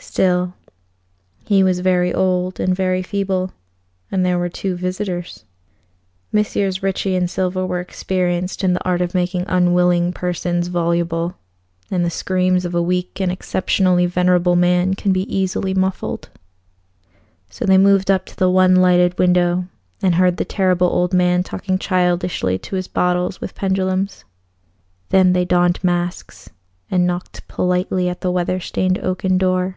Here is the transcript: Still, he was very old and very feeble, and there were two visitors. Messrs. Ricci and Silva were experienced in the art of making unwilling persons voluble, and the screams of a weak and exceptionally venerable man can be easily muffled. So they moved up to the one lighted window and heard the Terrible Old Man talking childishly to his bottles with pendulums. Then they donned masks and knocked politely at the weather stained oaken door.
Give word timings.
Still, 0.00 0.54
he 1.44 1.62
was 1.62 1.78
very 1.78 2.12
old 2.12 2.58
and 2.58 2.74
very 2.74 3.02
feeble, 3.02 3.52
and 4.10 4.26
there 4.26 4.38
were 4.38 4.48
two 4.48 4.74
visitors. 4.74 5.44
Messrs. 6.32 6.82
Ricci 6.82 7.14
and 7.14 7.30
Silva 7.30 7.64
were 7.64 7.78
experienced 7.78 8.64
in 8.64 8.72
the 8.72 8.84
art 8.84 9.00
of 9.00 9.14
making 9.14 9.44
unwilling 9.46 10.12
persons 10.12 10.66
voluble, 10.68 11.36
and 11.88 12.04
the 12.04 12.10
screams 12.10 12.64
of 12.64 12.74
a 12.74 12.82
weak 12.82 13.20
and 13.20 13.30
exceptionally 13.30 14.06
venerable 14.06 14.56
man 14.56 14.94
can 14.94 15.12
be 15.12 15.30
easily 15.32 15.72
muffled. 15.72 16.28
So 17.48 17.64
they 17.64 17.78
moved 17.78 18.10
up 18.10 18.26
to 18.26 18.36
the 18.36 18.50
one 18.50 18.76
lighted 18.76 19.16
window 19.20 19.66
and 20.02 20.16
heard 20.16 20.36
the 20.36 20.44
Terrible 20.44 20.88
Old 20.88 21.14
Man 21.14 21.44
talking 21.44 21.78
childishly 21.78 22.58
to 22.60 22.74
his 22.74 22.88
bottles 22.88 23.40
with 23.40 23.54
pendulums. 23.54 24.24
Then 25.10 25.32
they 25.32 25.44
donned 25.44 25.84
masks 25.84 26.50
and 26.90 27.06
knocked 27.06 27.46
politely 27.46 28.08
at 28.08 28.20
the 28.22 28.32
weather 28.32 28.58
stained 28.58 28.98
oaken 28.98 29.38
door. 29.38 29.76